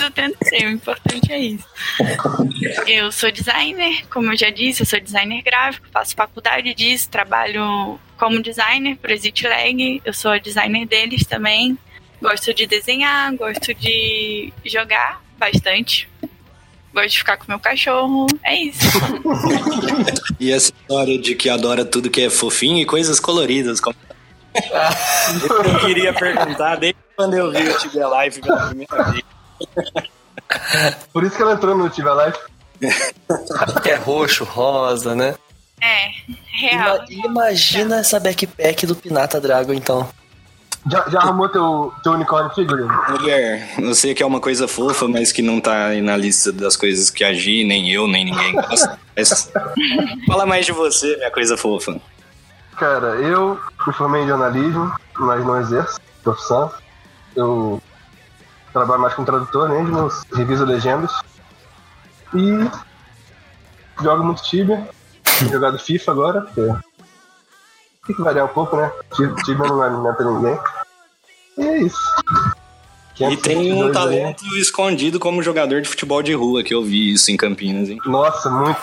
eu 0.05 0.11
tento 0.11 0.37
ser, 0.43 0.67
o 0.67 0.71
importante 0.71 1.33
é 1.33 1.39
isso. 1.39 1.67
Eu 2.87 3.11
sou 3.11 3.31
designer, 3.31 4.07
como 4.09 4.33
eu 4.33 4.37
já 4.37 4.51
disse, 4.51 4.83
eu 4.83 4.87
sou 4.87 5.01
designer 5.01 5.43
gráfico, 5.43 5.87
faço 5.93 6.15
faculdade 6.15 6.75
disso, 6.75 7.09
trabalho 7.09 7.99
como 8.17 8.43
designer 8.43 8.97
para 8.97 9.13
Exit 9.13 9.47
Lag, 9.47 10.03
eu 10.05 10.13
sou 10.13 10.31
a 10.31 10.39
designer 10.39 10.87
deles 10.87 11.27
também. 11.27 11.77
Gosto 12.23 12.55
de 12.55 12.67
desenhar, 12.67 13.35
gosto 13.35 13.75
de 13.75 14.53
jogar 14.65 15.21
bastante. 15.37 16.09
Gosto 16.95 17.11
de 17.11 17.19
ficar 17.19 17.37
com 17.37 17.45
meu 17.49 17.59
cachorro. 17.59 18.27
É 18.43 18.55
isso. 18.55 18.79
E 20.39 20.53
essa 20.53 20.73
história 20.73 21.19
de 21.19 21.35
que 21.35 21.51
adora 21.51 21.85
tudo 21.85 22.09
que 22.09 22.23
é 22.23 22.31
fofinho 22.31 22.79
e 22.79 22.87
coisas 22.87 23.19
coloridas. 23.19 23.81
Como... 23.81 23.97
eu 24.55 25.81
queria 25.81 26.15
perguntar 26.15 26.77
desde 26.77 26.99
quando 27.17 27.35
eu 27.35 27.51
vi 27.51 27.69
o 27.69 27.79
Tibia 27.79 28.07
Live 28.07 28.41
pela 28.41 28.69
primeira 28.69 29.03
vez. 29.11 29.34
Por 31.13 31.25
isso 31.25 31.37
que 31.37 31.43
ela 31.43 31.55
entrou 31.55 31.77
no 31.77 31.89
Tiva 31.89 32.27
Life. 32.27 32.39
É 33.85 33.95
roxo, 33.97 34.45
rosa, 34.45 35.15
né? 35.15 35.35
É, 35.83 36.09
real. 36.53 37.05
Ima- 37.09 37.27
imagina 37.27 37.97
essa 38.01 38.19
backpack 38.21 38.87
do 38.87 38.95
Pinata 38.95 39.41
Dragon, 39.41 39.73
então. 39.73 40.09
Já, 40.91 41.09
já 41.09 41.19
arrumou 41.21 41.49
teu, 41.49 41.93
teu 42.03 42.13
unicórnio 42.13 42.51
figurine? 42.55 42.89
Mulher, 43.09 43.71
eu 43.79 43.95
sei 43.95 44.15
que 44.15 44.23
é 44.23 44.27
uma 44.27 44.41
coisa 44.41 44.69
fofa, 44.69 45.09
mas 45.09 45.33
que 45.33 45.41
não 45.41 45.59
tá 45.61 45.87
aí 45.87 46.03
na 46.03 46.15
lista 46.17 46.53
das 46.53 46.77
coisas 46.77 47.09
que 47.11 47.25
agi, 47.25 47.65
nem 47.65 47.91
eu, 47.91 48.07
nem 48.07 48.27
ninguém 48.27 48.53
gosta. 48.55 48.99
Mas 49.17 49.51
Fala 50.27 50.45
mais 50.45 50.67
de 50.67 50.73
você, 50.73 51.17
minha 51.17 51.31
coisa 51.31 51.57
fofa. 51.57 51.99
Cara, 52.77 53.15
eu 53.17 53.59
me 53.87 53.93
formei 53.95 54.23
em 54.25 54.27
jornalismo, 54.29 54.93
mas 55.19 55.45
não 55.45 55.59
exerço 55.61 55.99
profissão. 56.23 56.71
Eu 57.35 57.83
trabalho 58.75 59.01
mais 59.01 59.15
como 59.15 59.25
tradutor 59.27 59.69
mesmo, 59.71 60.11
reviso 60.35 60.65
legendas. 60.65 61.13
E 62.35 64.03
jogo 64.03 64.25
muito 64.25 64.43
Tibia. 64.43 64.87
Tenho 65.39 65.53
jogado 65.53 65.79
FIFA 65.79 66.13
agora, 66.13 66.41
porque 66.43 66.61
tem 68.07 68.17
que 68.17 68.23
variar 68.23 68.45
um 68.45 68.49
pouco, 68.49 68.77
né? 68.77 68.91
Ti- 69.15 69.35
Tibia 69.45 69.67
não 69.67 69.81
alimenta 69.81 70.25
ninguém. 70.25 70.59
E 71.57 71.63
é 71.63 71.79
isso. 71.83 71.99
E 73.15 73.37
tem 73.37 73.57
um 73.57 73.63
522 73.63 73.87
aí. 73.87 73.93
talento 73.93 74.45
escondido 74.57 75.21
como 75.21 75.41
jogador 75.41 75.81
de 75.81 75.89
futebol 75.89 76.21
de 76.21 76.35
rua, 76.35 76.65
que 76.65 76.75
eu 76.75 76.83
vi 76.83 77.13
isso 77.13 77.31
em 77.31 77.37
Campinas, 77.37 77.89
hein? 77.89 77.99
Nossa, 78.07 78.51
muito. 78.51 78.81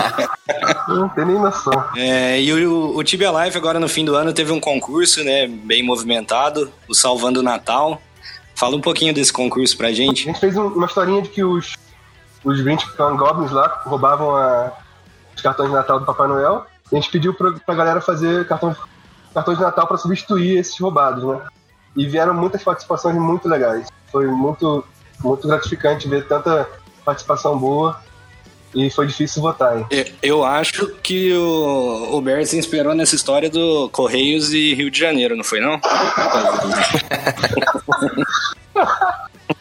não 0.88 1.10
tem 1.10 1.26
nem 1.26 1.38
noção. 1.38 1.84
É, 1.94 2.40
e 2.40 2.50
o, 2.66 2.96
o 2.96 3.04
Tibia 3.04 3.30
Life 3.30 3.58
agora 3.58 3.78
no 3.78 3.86
fim 3.86 4.02
do 4.02 4.14
ano 4.14 4.32
teve 4.32 4.50
um 4.50 4.58
concurso, 4.58 5.22
né, 5.22 5.46
bem 5.46 5.82
movimentado, 5.82 6.72
o 6.88 6.94
Salvando 6.94 7.40
o 7.40 7.42
Natal. 7.42 8.00
Fala 8.60 8.76
um 8.76 8.80
pouquinho 8.80 9.14
desse 9.14 9.32
concurso 9.32 9.74
pra 9.74 9.88
A 9.88 9.92
gente. 9.92 10.24
gente 10.24 10.38
fez 10.38 10.54
um- 10.54 10.66
uma 10.68 10.84
historinha 10.84 11.22
de 11.22 11.30
que 11.30 11.42
os, 11.42 11.76
os 12.44 12.60
20 12.60 12.86
Clan 12.92 13.16
Goblins 13.16 13.50
lá 13.50 13.80
roubavam 13.86 14.36
a- 14.36 14.70
os 15.34 15.40
cartões 15.40 15.70
de 15.70 15.74
Natal 15.74 15.98
do 15.98 16.04
Papai 16.04 16.28
Noel. 16.28 16.66
E 16.92 16.96
a 16.96 17.00
gente 17.00 17.10
pediu 17.10 17.32
pra, 17.32 17.52
pra 17.52 17.74
galera 17.74 18.02
fazer 18.02 18.46
cartão, 18.46 18.76
cartões 19.32 19.56
de 19.56 19.64
Natal 19.64 19.86
pra 19.86 19.96
substituir 19.96 20.58
esses 20.58 20.78
roubados, 20.78 21.24
né? 21.24 21.40
E 21.96 22.06
vieram 22.06 22.34
muitas 22.34 22.62
participações 22.62 23.16
muito 23.16 23.48
legais. 23.48 23.88
Foi 24.12 24.26
muito, 24.26 24.84
muito 25.24 25.48
gratificante 25.48 26.06
ver 26.06 26.28
tanta 26.28 26.68
participação 27.02 27.58
boa 27.58 27.98
e 28.74 28.90
foi 28.90 29.06
difícil 29.06 29.40
votar, 29.42 29.76
hein? 29.78 29.86
Eu, 29.90 30.04
eu 30.22 30.44
acho 30.44 30.86
que 31.02 31.32
o, 31.32 32.14
o 32.16 32.20
Bert 32.20 32.44
se 32.46 32.56
inspirou 32.58 32.94
nessa 32.94 33.14
história 33.16 33.48
do 33.50 33.88
Correios 33.88 34.52
e 34.52 34.74
Rio 34.74 34.90
de 34.90 34.98
Janeiro, 35.00 35.34
não 35.34 35.42
foi 35.42 35.60
não? 35.60 35.80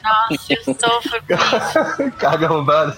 Nossa, 0.04 0.54
eu 0.54 0.64
sofro 0.64 1.22
com 1.28 1.34
isso. 1.36 2.12
Carga 2.18 2.46
arrombada. 2.46 2.98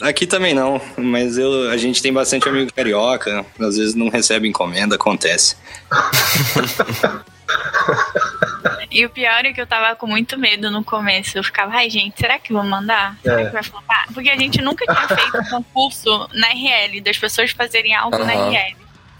Aqui 0.00 0.26
também 0.26 0.54
não, 0.54 0.80
mas 0.96 1.36
eu, 1.36 1.70
a 1.70 1.76
gente 1.76 2.00
tem 2.00 2.12
bastante 2.12 2.48
amigo 2.48 2.72
carioca, 2.72 3.44
às 3.60 3.76
vezes 3.76 3.94
não 3.94 4.08
recebe 4.08 4.48
encomenda, 4.48 4.94
acontece. 4.94 5.56
E 8.90 9.04
o 9.04 9.10
pior 9.10 9.44
é 9.44 9.52
que 9.52 9.60
eu 9.60 9.66
tava 9.66 9.94
com 9.96 10.06
muito 10.06 10.38
medo 10.38 10.70
no 10.70 10.82
começo. 10.82 11.36
Eu 11.36 11.44
ficava, 11.44 11.74
ai 11.76 11.90
gente, 11.90 12.18
será 12.18 12.38
que 12.38 12.52
vou 12.52 12.64
mandar? 12.64 13.16
Será 13.22 13.40
É. 13.42 13.46
que 13.46 13.52
vai 13.52 13.62
flopar? 13.62 14.06
Porque 14.14 14.30
a 14.30 14.36
gente 14.36 14.60
nunca 14.62 14.84
tinha 14.86 15.08
feito 15.16 15.50
concurso 15.50 16.28
na 16.32 16.48
RL, 16.48 17.00
das 17.02 17.18
pessoas 17.18 17.50
fazerem 17.50 17.94
algo 17.94 18.18
na 18.24 18.32
Aham. 18.32 18.50
RL. 18.50 18.76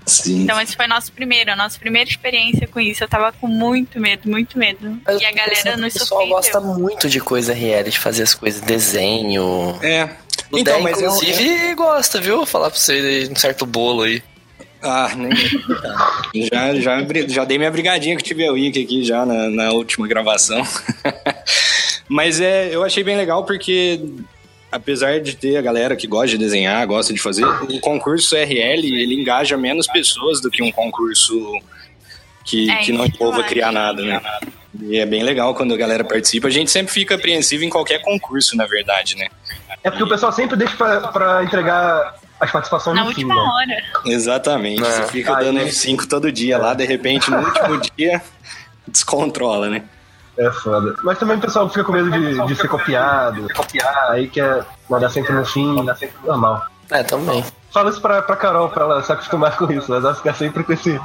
Sim. 0.08 0.42
Então 0.42 0.60
esse 0.60 0.74
foi 0.74 0.86
nosso 0.86 1.12
primeiro, 1.12 1.52
a 1.52 1.56
nossa 1.56 1.78
primeira 1.78 2.08
experiência 2.08 2.66
com 2.66 2.80
isso. 2.80 3.04
Eu 3.04 3.08
tava 3.08 3.32
com 3.32 3.46
muito 3.46 4.00
medo, 4.00 4.28
muito 4.28 4.58
medo. 4.58 4.98
Mas 5.06 5.20
e 5.20 5.24
a 5.24 5.32
galera 5.32 5.76
o 5.76 5.80
nos 5.80 5.92
pessoal 5.92 6.26
gosta 6.26 6.60
muito 6.60 7.08
de 7.08 7.20
coisa 7.20 7.52
real, 7.52 7.84
de 7.84 7.98
fazer 7.98 8.22
as 8.22 8.34
coisas, 8.34 8.60
desenho. 8.60 9.78
É. 9.82 10.08
O 10.50 10.58
Então, 10.58 10.80
mas 10.80 11.00
eu, 11.00 11.10
inclusive, 11.10 11.74
gosta, 11.74 12.20
viu? 12.20 12.38
Vou 12.38 12.46
falar 12.46 12.70
pra 12.70 12.78
você 12.78 13.28
um 13.30 13.36
certo 13.36 13.66
bolo 13.66 14.02
aí. 14.02 14.22
Ah, 14.82 15.10
nem. 15.14 15.30
já, 16.50 16.74
já, 16.76 17.06
já 17.28 17.44
dei 17.44 17.58
minha 17.58 17.70
brigadinha 17.70 18.14
com 18.14 18.20
o 18.20 18.24
Tibia 18.24 18.52
Week 18.52 18.80
aqui 18.82 19.04
já 19.04 19.26
na, 19.26 19.50
na 19.50 19.72
última 19.72 20.06
gravação. 20.06 20.62
Mas 22.08 22.40
é, 22.40 22.74
eu 22.74 22.82
achei 22.82 23.04
bem 23.04 23.16
legal 23.16 23.44
porque, 23.44 24.00
apesar 24.70 25.20
de 25.20 25.36
ter 25.36 25.56
a 25.56 25.62
galera 25.62 25.96
que 25.96 26.06
gosta 26.06 26.28
de 26.28 26.38
desenhar, 26.38 26.86
gosta 26.86 27.12
de 27.12 27.20
fazer, 27.20 27.44
o 27.44 27.80
concurso 27.80 28.34
RL 28.36 28.84
ele 28.86 29.14
engaja 29.14 29.56
menos 29.56 29.86
pessoas 29.86 30.40
do 30.40 30.50
que 30.50 30.62
um 30.62 30.70
concurso 30.72 31.34
que, 32.44 32.70
É, 32.70 32.76
que 32.78 32.92
não 32.92 33.04
envolva 33.06 33.42
criar 33.42 33.72
nada, 33.72 34.02
né? 34.02 34.20
E 34.80 34.98
é 34.98 35.04
bem 35.06 35.22
legal 35.22 35.54
quando 35.54 35.74
a 35.74 35.76
galera 35.76 36.04
participa. 36.04 36.48
A 36.48 36.50
gente 36.50 36.70
sempre 36.70 36.92
fica 36.92 37.14
apreensivo 37.14 37.64
em 37.64 37.68
qualquer 37.70 38.00
concurso, 38.02 38.56
na 38.56 38.66
verdade, 38.66 39.16
né? 39.16 39.28
É 39.82 39.90
porque 39.90 40.04
o 40.04 40.08
pessoal 40.08 40.32
sempre 40.32 40.56
deixa 40.56 40.76
pra, 40.76 41.08
pra 41.08 41.42
entregar 41.44 42.14
as 42.40 42.50
participações 42.52 42.94
Na 42.96 43.04
no 43.04 43.12
fim, 43.12 43.24
última 43.24 43.34
né? 43.34 43.40
hora. 43.50 43.84
Exatamente. 44.14 44.82
É. 44.82 44.84
Você 44.84 45.04
fica 45.12 45.36
Aí- 45.36 45.44
dando 45.44 45.60
F5 45.60 46.06
todo 46.06 46.30
dia 46.30 46.56
lá, 46.58 46.74
de 46.74 46.84
repente, 46.84 47.30
no 47.30 47.38
último 47.38 47.80
dia, 47.96 48.22
descontrola, 48.86 49.68
né? 49.68 49.82
É 50.38 50.50
foda. 50.52 50.94
Mas 51.02 51.18
também 51.18 51.36
o 51.36 51.40
pessoal 51.40 51.68
fica 51.68 51.82
com 51.82 51.92
medo 51.92 52.10
de, 52.10 52.46
de 52.46 52.54
ser 52.54 52.68
copiado, 52.68 53.48
copiar, 53.54 54.12
aí 54.12 54.28
quer 54.28 54.64
mandar 54.88 55.10
sempre 55.10 55.32
no 55.32 55.44
fim, 55.44 55.66
mandar 55.66 55.96
sempre 55.96 56.16
normal. 56.24 56.64
É, 56.90 57.02
também. 57.02 57.44
Fala 57.72 57.90
isso 57.90 58.00
pra, 58.00 58.22
pra 58.22 58.36
Carol, 58.36 58.68
pra 58.68 58.84
ela 58.84 59.02
se 59.02 59.12
acostumar 59.12 59.56
com 59.56 59.70
isso, 59.72 59.90
mas 59.90 60.04
ela 60.04 60.14
fica 60.14 60.32
sempre 60.32 60.62
com 60.62 60.72
esse, 60.72 60.98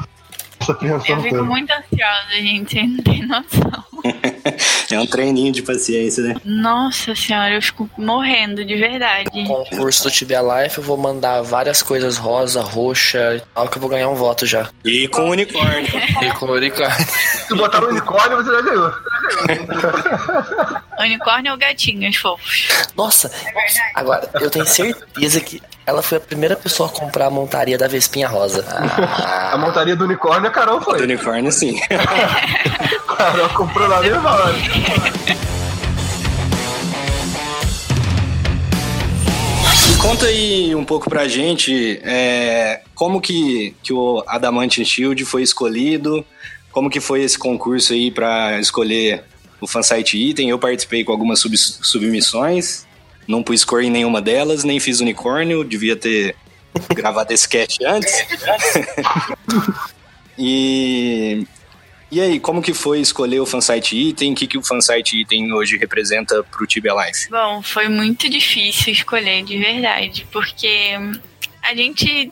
essa 0.60 0.72
apreensão 0.72 1.16
Eu 1.18 1.22
fico 1.22 1.36
toda. 1.36 1.50
muito 1.50 1.72
ansiosa, 1.72 2.32
gente. 2.32 2.88
Não 2.88 3.04
tem 3.04 3.28
noção. 3.28 3.84
É 4.93 5.00
um 5.00 5.05
treininho 5.07 5.51
de 5.51 5.62
paciência, 5.62 6.23
né? 6.23 6.35
Nossa 6.45 7.15
senhora, 7.15 7.55
eu 7.55 7.62
fico 7.62 7.89
morrendo 7.97 8.63
de 8.65 8.75
verdade. 8.75 9.29
Concurso 9.47 10.03
do 10.03 10.12
Tibia 10.12 10.41
Life, 10.41 10.77
eu 10.77 10.83
vou 10.83 10.97
mandar 10.97 11.41
várias 11.41 11.81
coisas 11.81 12.17
rosa, 12.17 12.62
roxa 12.62 13.35
e 13.35 13.41
tal, 13.53 13.67
que 13.67 13.77
eu 13.77 13.81
vou 13.81 13.89
ganhar 13.89 14.09
um 14.09 14.15
voto 14.15 14.45
já. 14.45 14.69
E 14.85 15.07
com 15.07 15.29
unicórnio. 15.29 15.63
E 16.23 16.31
com 16.33 16.45
o 16.45 16.53
unicórnio. 16.53 17.07
Se 17.47 17.53
botar 17.55 17.81
no 17.81 17.88
unicórnio, 17.89 18.38
você 18.38 18.51
já 18.51 18.62
ganhou. 18.62 18.93
Unicórnio 21.00 21.51
ou 21.51 21.57
gatinhos 21.57 22.15
fofos? 22.15 22.67
Nossa, 22.95 23.31
agora, 23.95 24.29
eu 24.39 24.50
tenho 24.50 24.65
certeza 24.65 25.39
que 25.41 25.62
ela 25.85 26.01
foi 26.01 26.17
a 26.17 26.21
primeira 26.21 26.55
pessoa 26.55 26.88
a 26.88 26.91
comprar 26.91 27.25
a 27.25 27.29
montaria 27.29 27.77
da 27.77 27.88
Vespinha 27.88 28.27
Rosa. 28.27 28.63
A 29.51 29.57
montaria 29.57 29.95
do 29.95 30.05
unicórnio, 30.05 30.47
a 30.47 30.51
Carol 30.51 30.79
Do 30.79 30.85
foi. 30.85 31.01
unicórnio, 31.01 31.51
sim. 31.51 31.79
Carol 33.15 33.50
comprou 33.50 33.88
na 33.88 34.00
mesma 34.01 34.32
hora. 34.32 34.55
E 39.91 39.98
conta 39.98 40.25
aí 40.27 40.75
um 40.75 40.84
pouco 40.86 41.10
pra 41.10 41.27
gente 41.27 42.00
é, 42.03 42.82
como 42.96 43.20
que, 43.22 43.75
que 43.84 43.91
o 43.93 44.24
Adamantine 44.27 44.86
Shield 44.86 45.25
foi 45.25 45.41
escolhido, 45.43 46.25
como 46.72 46.89
que 46.89 47.00
foi 47.00 47.22
esse 47.24 47.38
concurso 47.38 47.93
aí 47.93 48.10
pra 48.12 48.60
escolher 48.60 49.24
o 49.60 49.67
fansite 49.67 50.17
item. 50.17 50.50
Eu 50.50 50.60
participei 50.60 51.03
com 51.03 51.12
algumas 51.12 51.39
sub- 51.39 51.58
submissões, 51.58 52.86
não 53.27 53.43
pus 53.43 53.63
cor 53.63 53.84
em 53.84 53.89
nenhuma 53.89 54.22
delas, 54.22 54.63
nem 54.63 54.79
fiz 54.79 55.00
unicórnio, 55.00 55.63
devia 55.63 55.96
ter 55.96 56.36
gravado 56.96 57.32
esse 57.34 57.48
cast 57.48 57.84
antes. 57.86 58.13
e, 60.38 61.46
e 62.13 62.22
aí, 62.22 62.39
como 62.39 62.62
que 62.62 62.75
foi 62.75 63.00
escolher 63.01 63.39
o 63.39 63.46
fansite 63.46 63.98
item? 63.98 64.34
O 64.34 64.36
que, 64.36 64.46
que 64.46 64.58
o 64.58 64.62
fansite 64.62 65.20
item 65.20 65.51
hoje 65.51 65.77
representa 65.77 66.43
pro 66.43 66.67
Tibia 66.67 66.93
Life? 66.93 67.27
Bom, 67.27 67.63
foi 67.63 67.89
muito 67.89 68.29
difícil 68.29 68.93
escolher, 68.93 69.43
de 69.43 69.58
verdade, 69.58 70.27
porque 70.32 70.96
a 71.63 71.74
gente 71.74 72.32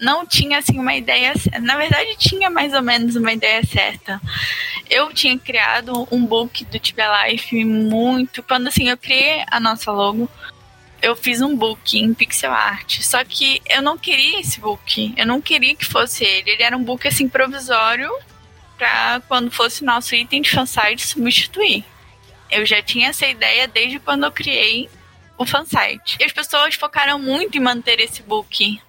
não 0.00 0.24
tinha 0.24 0.56
assim 0.56 0.78
uma 0.78 0.94
ideia, 0.94 1.34
na 1.60 1.76
verdade 1.76 2.16
tinha 2.16 2.48
mais 2.48 2.72
ou 2.72 2.80
menos 2.80 3.16
uma 3.16 3.30
ideia 3.30 3.62
certa. 3.66 4.18
Eu 4.88 5.12
tinha 5.12 5.38
criado 5.38 6.08
um 6.10 6.24
book 6.24 6.64
do 6.64 6.78
Tibia 6.78 7.26
Life 7.26 7.62
muito, 7.66 8.42
quando 8.42 8.68
assim 8.68 8.88
eu 8.88 8.96
criei 8.96 9.44
a 9.50 9.60
nossa 9.60 9.92
logo, 9.92 10.26
eu 11.02 11.14
fiz 11.14 11.42
um 11.42 11.54
book 11.54 11.98
em 11.98 12.14
pixel 12.14 12.50
art, 12.50 13.02
só 13.02 13.22
que 13.24 13.60
eu 13.68 13.82
não 13.82 13.98
queria 13.98 14.40
esse 14.40 14.58
book, 14.58 15.12
eu 15.18 15.26
não 15.26 15.38
queria 15.38 15.74
que 15.74 15.84
fosse 15.84 16.24
ele, 16.24 16.52
ele 16.52 16.62
era 16.62 16.74
um 16.74 16.82
book 16.82 17.06
assim 17.06 17.28
provisório 17.28 18.10
para 18.78 19.20
quando 19.26 19.50
fosse 19.50 19.84
nosso 19.84 20.14
item 20.14 20.40
de 20.40 20.50
fansite 20.50 21.04
substituir. 21.06 21.84
Eu 22.50 22.64
já 22.64 22.80
tinha 22.80 23.08
essa 23.08 23.26
ideia 23.26 23.66
desde 23.68 23.98
quando 23.98 24.24
eu 24.24 24.32
criei 24.32 24.88
o 25.36 25.44
fansite. 25.44 26.16
E 26.20 26.24
as 26.24 26.32
pessoas 26.32 26.74
focaram 26.74 27.18
muito 27.18 27.58
em 27.58 27.60
manter 27.60 28.00
esse 28.00 28.22
book. 28.22 28.80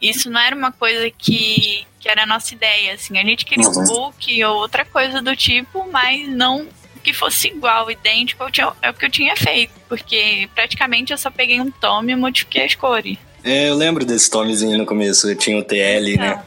Isso 0.00 0.30
não 0.30 0.40
era 0.40 0.54
uma 0.56 0.72
coisa 0.72 1.10
que, 1.10 1.86
que 2.00 2.08
era 2.08 2.22
a 2.22 2.26
nossa 2.26 2.54
ideia, 2.54 2.94
assim. 2.94 3.18
A 3.18 3.22
gente 3.24 3.44
queria 3.44 3.68
um 3.68 3.84
book 3.84 4.44
ou 4.44 4.56
outra 4.56 4.84
coisa 4.84 5.20
do 5.20 5.34
tipo, 5.36 5.86
mas 5.90 6.26
não 6.28 6.66
que 7.02 7.12
fosse 7.12 7.48
igual, 7.48 7.90
idêntico 7.90 8.42
ao 8.42 8.50
tinha- 8.50 8.72
ao 8.82 8.94
que 8.94 9.04
eu 9.04 9.10
tinha 9.10 9.36
feito. 9.36 9.72
Porque 9.88 10.48
praticamente 10.54 11.12
eu 11.12 11.18
só 11.18 11.30
peguei 11.30 11.60
um 11.60 11.70
tome 11.70 12.12
e 12.12 12.16
modifiquei 12.16 12.64
as 12.64 12.74
cores. 12.74 13.18
É, 13.42 13.68
eu 13.68 13.74
lembro 13.74 14.06
desse 14.06 14.30
tomezinho 14.30 14.78
no 14.78 14.86
começo, 14.86 15.34
tinha 15.36 15.58
o 15.58 15.62
TL, 15.62 16.16
né? 16.16 16.42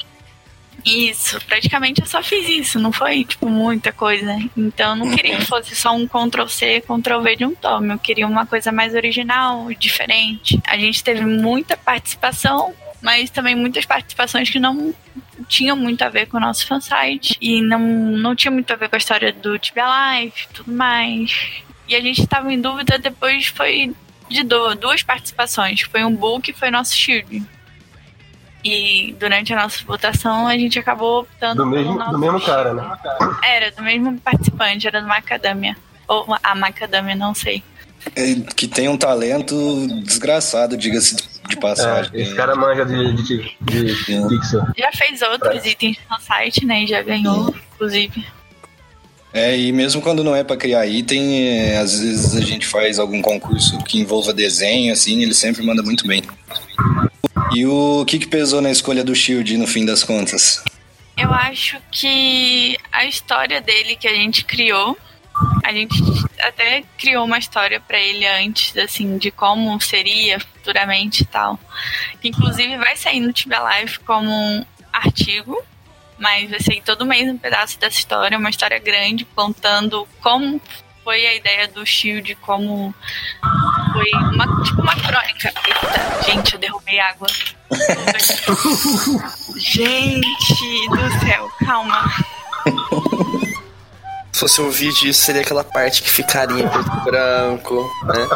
Isso, 0.87 1.39
praticamente 1.45 2.01
eu 2.01 2.07
só 2.07 2.23
fiz 2.23 2.47
isso, 2.47 2.79
não 2.79 2.91
foi 2.91 3.23
tipo 3.23 3.49
muita 3.49 3.91
coisa. 3.91 4.37
Então 4.55 4.91
eu 4.91 4.95
não 5.05 5.15
queria 5.15 5.37
que 5.37 5.45
fosse 5.45 5.75
só 5.75 5.93
um 5.95 6.07
Ctrl 6.07 6.47
C, 6.47 6.81
Ctrl 6.81 7.21
V 7.21 7.35
de 7.35 7.45
um 7.45 7.53
tome. 7.55 7.93
Eu 7.93 7.99
queria 7.99 8.25
uma 8.27 8.45
coisa 8.45 8.71
mais 8.71 8.95
original, 8.95 9.67
diferente. 9.73 10.59
A 10.67 10.77
gente 10.77 11.03
teve 11.03 11.25
muita 11.25 11.75
participação, 11.75 12.73
mas 13.01 13.29
também 13.29 13.55
muitas 13.55 13.85
participações 13.85 14.49
que 14.49 14.59
não 14.59 14.93
tinham 15.47 15.75
muito 15.77 16.01
a 16.03 16.09
ver 16.09 16.27
com 16.27 16.37
o 16.37 16.39
nosso 16.39 16.65
fansite. 16.65 17.37
E 17.41 17.61
não, 17.61 17.79
não 17.79 18.35
tinha 18.35 18.51
muito 18.51 18.71
a 18.71 18.75
ver 18.75 18.89
com 18.89 18.95
a 18.95 18.99
história 18.99 19.31
do 19.33 19.57
Tibia 19.59 19.85
Life 20.21 20.45
e 20.49 20.53
tudo 20.53 20.71
mais. 20.71 21.31
E 21.87 21.95
a 21.95 22.01
gente 22.01 22.21
estava 22.21 22.51
em 22.51 22.59
dúvida 22.59 22.97
depois 22.97 23.47
foi 23.47 23.93
de 24.29 24.43
du- 24.43 24.75
duas 24.75 25.03
participações. 25.03 25.81
Foi 25.81 26.03
um 26.03 26.13
book 26.15 26.49
e 26.49 26.53
foi 26.53 26.69
nosso 26.71 26.95
shield. 26.95 27.43
E 28.63 29.15
durante 29.19 29.53
a 29.53 29.61
nossa 29.61 29.83
votação 29.85 30.47
a 30.47 30.57
gente 30.57 30.77
acabou 30.79 31.21
optando 31.21 31.63
Do 31.63 31.69
mesmo, 31.69 31.95
nosso 31.95 32.11
do 32.11 32.19
mesmo 32.19 32.41
cara, 32.41 32.73
né? 32.73 32.97
Era, 33.43 33.71
do 33.71 33.83
mesmo 33.83 34.19
participante, 34.19 34.87
era 34.87 35.01
do 35.01 35.07
Macadamia. 35.07 35.75
Ou 36.07 36.25
a 36.41 36.55
Macadamia, 36.55 37.15
não 37.15 37.33
sei. 37.33 37.63
É, 38.15 38.35
Que 38.55 38.67
tem 38.67 38.89
um 38.89 38.97
talento 38.97 39.55
desgraçado, 40.03 40.75
diga-se 40.75 41.15
de 41.47 41.57
passagem. 41.57 42.11
É, 42.13 42.21
esse 42.21 42.35
cara 42.35 42.55
manja 42.55 42.85
de, 42.85 43.13
de, 43.13 43.55
de, 43.61 43.95
de 43.95 44.27
pixel. 44.27 44.65
Já 44.77 44.91
fez 44.91 45.21
outros 45.21 45.65
itens 45.65 45.97
no 46.09 46.19
site, 46.19 46.65
né? 46.65 46.83
E 46.83 46.87
já 46.87 47.01
ganhou, 47.01 47.53
inclusive. 47.73 48.25
É, 49.33 49.57
e 49.57 49.71
mesmo 49.71 50.01
quando 50.01 50.23
não 50.23 50.35
é 50.35 50.43
pra 50.43 50.57
criar 50.57 50.87
item, 50.87 51.47
é, 51.47 51.77
às 51.77 51.99
vezes 51.99 52.35
a 52.35 52.41
gente 52.41 52.65
faz 52.65 52.97
algum 52.97 53.21
concurso 53.21 53.77
que 53.83 53.99
envolva 53.99 54.33
desenho, 54.33 54.91
assim, 54.91 55.21
ele 55.21 55.33
sempre 55.33 55.63
manda 55.63 55.83
muito 55.83 56.07
bem. 56.07 56.23
E 57.57 57.65
o 57.65 58.05
que, 58.05 58.19
que 58.19 58.27
pesou 58.27 58.61
na 58.61 58.69
escolha 58.69 59.03
do 59.03 59.15
Shield 59.15 59.57
no 59.57 59.65
fim 59.65 59.83
das 59.83 60.03
contas? 60.03 60.63
Eu 61.17 61.33
acho 61.33 61.81
que 61.89 62.77
a 62.91 63.03
história 63.05 63.59
dele 63.59 63.95
que 63.95 64.07
a 64.07 64.13
gente 64.13 64.45
criou, 64.45 64.95
a 65.63 65.73
gente 65.73 65.95
até 66.39 66.83
criou 66.99 67.25
uma 67.25 67.39
história 67.39 67.79
pra 67.79 67.99
ele 67.99 68.27
antes, 68.27 68.77
assim, 68.77 69.17
de 69.17 69.31
como 69.31 69.81
seria 69.81 70.39
futuramente 70.39 71.23
e 71.23 71.25
tal. 71.25 71.59
Que 72.21 72.27
inclusive 72.27 72.77
vai 72.77 72.95
sair 72.95 73.21
no 73.21 73.33
Tibia 73.33 73.81
Life 73.81 74.01
como 74.01 74.29
um 74.29 74.63
artigo, 74.93 75.59
mas 76.19 76.51
vai 76.51 76.59
sair 76.59 76.83
todo 76.83 77.07
mês 77.07 77.27
um 77.27 77.39
pedaço 77.39 77.79
dessa 77.79 77.97
história, 77.97 78.37
uma 78.37 78.51
história 78.51 78.77
grande, 78.77 79.25
contando 79.33 80.07
como 80.21 80.61
foi 81.07 81.25
a 81.25 81.35
ideia 81.35 81.69
do 81.69 81.85
Shield, 81.85 82.35
como 82.41 82.93
foi 83.93 84.11
uma, 84.11 84.61
tipo 84.61 84.81
uma 84.81 84.93
crônica. 84.93 85.53
Eita, 85.65 86.21
gente, 86.25 86.53
eu 86.55 86.59
derrubei 86.59 86.99
água. 86.99 87.25
gente 89.55 90.89
do 90.89 91.25
céu, 91.25 91.49
calma. 91.65 92.11
Se 94.33 94.39
fosse 94.41 94.59
um 94.59 94.69
vídeo, 94.69 95.07
isso 95.07 95.21
seria 95.21 95.43
aquela 95.43 95.63
parte 95.63 96.03
que 96.03 96.09
ficaria 96.09 96.67
preto 96.67 96.91
e 96.91 96.99
branco, 97.05 97.89
né? 98.03 98.27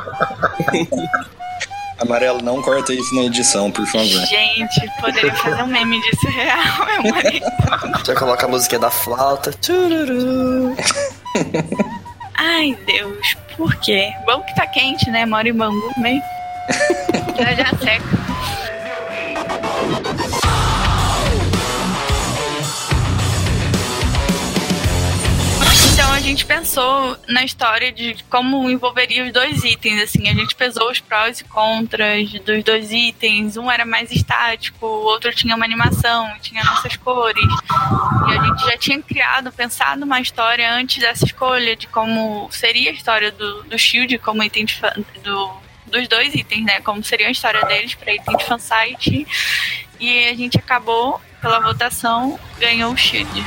Amarelo, 2.00 2.42
não 2.42 2.62
corta 2.62 2.94
isso 2.94 3.14
na 3.14 3.24
edição, 3.24 3.70
por 3.70 3.86
favor. 3.86 4.08
Gente, 4.28 4.90
poderia 5.02 5.36
fazer 5.36 5.62
um 5.62 5.68
meme 5.68 6.00
disso 6.00 6.28
real, 6.30 6.86
meu 7.04 7.12
marido. 7.12 7.46
Já 8.08 8.16
coloca 8.16 8.46
a 8.46 8.50
música 8.50 8.80
da 8.80 8.90
flauta. 8.90 9.52
Tchururu. 9.60 10.74
Ai, 12.44 12.76
Deus, 12.88 13.36
por 13.56 13.76
quê? 13.76 14.12
Bom 14.26 14.42
que 14.42 14.56
tá 14.56 14.66
quente, 14.66 15.12
né? 15.12 15.28
Mora 15.28 15.48
em 15.48 15.54
Bangu, 15.54 15.94
meio. 15.98 16.24
Já 17.38 17.54
já 17.54 17.70
seca. 17.78 18.22
Gente 26.22 26.46
pensou 26.46 27.18
na 27.28 27.44
história 27.44 27.92
de 27.92 28.24
como 28.30 28.70
envolveria 28.70 29.26
os 29.26 29.34
dois 29.34 29.64
itens, 29.64 30.02
assim, 30.02 30.30
a 30.30 30.34
gente 30.34 30.56
pesou 30.56 30.90
os 30.90 31.00
prós 31.00 31.40
e 31.40 31.44
contras 31.44 32.32
dos 32.32 32.64
dois 32.64 32.92
itens, 32.92 33.58
um 33.58 33.70
era 33.70 33.86
mais 33.86 34.12
estático, 34.12 34.86
o 34.86 35.04
outro 35.04 35.34
tinha 35.34 35.56
uma 35.56 35.66
animação, 35.66 36.32
tinha 36.42 36.64
nossas 36.64 36.96
cores. 36.96 37.44
E 38.28 38.38
a 38.38 38.44
gente 38.44 38.66
já 38.66 38.78
tinha 38.78 39.02
criado, 39.02 39.52
pensado 39.52 40.06
uma 40.06 40.22
história 40.22 40.72
antes 40.72 41.00
dessa 41.00 41.26
escolha 41.26 41.76
de 41.76 41.88
como 41.88 42.48
seria 42.52 42.92
a 42.92 42.94
história 42.94 43.32
do, 43.32 43.64
do 43.64 43.78
Shield 43.78 44.18
como 44.20 44.44
item 44.44 44.66
de 44.66 44.80
do, 45.24 45.52
dos 45.88 46.08
dois 46.08 46.34
itens, 46.36 46.64
né? 46.64 46.80
Como 46.82 47.04
seria 47.04 47.28
a 47.28 47.32
história 47.32 47.64
deles 47.66 47.96
para 47.96 48.14
item 48.14 48.38
de 48.38 48.46
fansite. 48.46 49.28
E 50.00 50.28
a 50.28 50.34
gente 50.34 50.58
acabou, 50.58 51.22
pela 51.42 51.60
votação, 51.60 52.40
ganhou 52.60 52.94
o 52.94 52.98
Shield. 52.98 53.44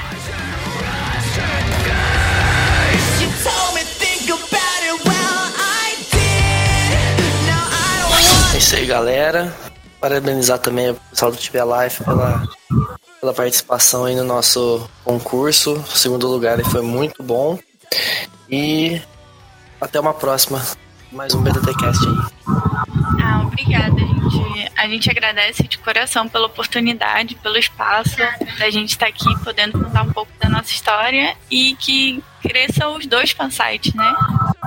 É 8.54 8.56
isso 8.56 8.76
aí, 8.76 8.86
galera. 8.86 9.52
Parabenizar 10.00 10.60
também 10.60 10.92
o 10.92 10.94
pessoal 10.94 11.32
do 11.32 11.36
TV 11.36 11.58
Life 11.64 12.04
pela, 12.04 12.46
pela 13.20 13.34
participação 13.34 14.04
aí 14.04 14.14
no 14.14 14.22
nosso 14.22 14.88
concurso. 15.02 15.72
O 15.72 15.96
segundo 15.98 16.28
lugar 16.28 16.58
aí 16.58 16.64
foi 16.64 16.80
muito 16.80 17.20
bom. 17.20 17.58
E 18.48 19.02
até 19.80 19.98
uma 19.98 20.14
próxima. 20.14 20.62
Mais 21.10 21.34
um 21.34 21.42
BDTcast 21.42 22.06
aí. 22.06 22.14
Ah, 23.24 23.42
obrigada, 23.44 23.98
gente. 23.98 24.72
A 24.76 24.86
gente 24.86 25.10
agradece 25.10 25.66
de 25.66 25.78
coração 25.78 26.28
pela 26.28 26.46
oportunidade, 26.46 27.34
pelo 27.34 27.56
espaço 27.56 28.18
da 28.60 28.70
gente 28.70 28.90
estar 28.90 29.06
aqui 29.06 29.36
podendo 29.42 29.82
contar 29.82 30.02
um 30.02 30.12
pouco 30.12 30.30
da 30.40 30.48
nossa 30.48 30.70
história 30.70 31.36
e 31.50 31.74
que 31.74 32.22
cresçam 32.40 32.96
os 32.96 33.06
dois 33.06 33.32
fansites, 33.32 33.92
né? 33.94 34.14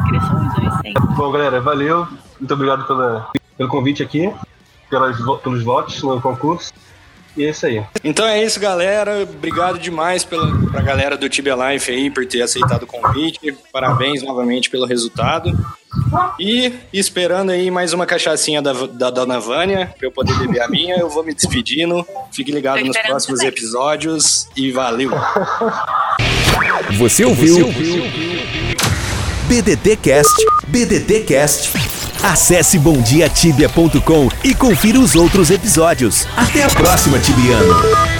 Cresçam 0.10 0.46
os 0.46 0.56
dois 0.56 0.74
sempre. 0.82 1.16
Bom, 1.16 1.32
galera, 1.32 1.62
valeu. 1.62 2.06
Muito 2.38 2.54
obrigado 2.54 2.86
pela, 2.86 3.32
pelo 3.58 3.70
convite 3.70 4.04
aqui, 4.04 4.32
pelas, 4.90 5.18
pelos 5.42 5.64
votos 5.64 6.02
no 6.04 6.22
concurso. 6.22 6.72
E 7.38 7.46
é 7.46 7.52
isso 7.52 7.68
aí. 7.68 7.84
Então 8.04 8.26
é 8.26 8.44
isso, 8.44 8.60
galera. 8.60 9.22
Obrigado 9.22 9.78
demais 9.78 10.24
pela, 10.24 10.58
pra 10.72 10.82
galera 10.82 11.16
do 11.16 11.30
Tibia 11.30 11.56
Life 11.56 11.92
aí 11.92 12.10
por 12.10 12.26
ter 12.26 12.42
aceitado 12.42 12.84
o 12.84 12.88
convite. 12.88 13.56
Parabéns 13.72 14.24
novamente 14.24 14.72
pelo 14.72 14.88
resultado. 14.88 15.56
E 16.40 16.74
esperando 16.92 17.52
aí 17.52 17.70
mais 17.70 17.94
uma 17.94 18.08
cachaçinha 18.08 18.60
da, 18.60 18.74
da 18.74 19.12
Dona 19.12 19.40
Vânia, 19.40 19.94
pra 19.98 20.08
eu 20.08 20.12
poder 20.12 20.34
beber 20.40 20.62
a 20.62 20.68
minha, 20.68 20.96
eu 20.98 21.10
vou 21.10 21.24
me 21.24 21.34
despedindo. 21.34 22.06
Fique 22.32 22.52
ligado 22.52 22.84
nos 22.84 22.98
próximos 22.98 23.40
também. 23.40 23.54
episódios 23.54 24.50
e 24.56 24.72
valeu! 24.72 25.12
Você 26.98 27.24
ouviu? 27.24 27.68
BDT 29.48 29.96
Cast, 29.98 30.46
BDT 30.68 31.22
Cast. 31.22 31.87
Acesse 32.24 32.78
bomdiatibia.com 32.80 34.30
e 34.44 34.54
confira 34.54 35.00
os 35.00 35.16
outros 35.16 35.50
episódios. 35.50 36.28
Até 36.36 36.64
a 36.64 36.70
próxima, 36.70 37.20
Tibiano. 37.20 38.17